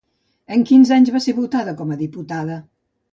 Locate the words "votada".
1.39-1.75